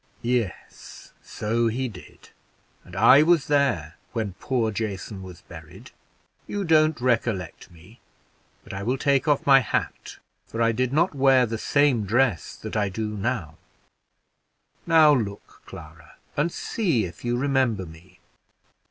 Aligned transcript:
"Yes, 0.23 1.11
so 1.21 1.67
he 1.67 1.87
did, 1.87 2.29
and 2.83 2.95
I 2.95 3.21
was 3.21 3.45
there 3.45 3.97
when 4.13 4.33
poor 4.39 4.71
Jason 4.71 5.21
was 5.21 5.41
buried. 5.43 5.91
You 6.47 6.63
don't 6.63 6.99
recollect 6.99 7.69
me. 7.69 7.99
But 8.63 8.73
I 8.73 8.81
will 8.81 8.97
take 8.97 9.27
off 9.27 9.45
my 9.45 9.59
hat, 9.59 10.17
for 10.47 10.59
I 10.59 10.71
did 10.71 10.91
not 10.91 11.13
wear 11.13 11.45
the 11.45 11.59
same 11.59 12.03
dress 12.05 12.55
that 12.55 12.75
I 12.75 12.89
do 12.89 13.09
now. 13.09 13.59
Now 14.87 15.13
look, 15.13 15.61
Clara, 15.67 16.15
and 16.35 16.51
see 16.51 17.05
if 17.05 17.23
you 17.23 17.37
remember 17.37 17.85
me." 17.85 18.19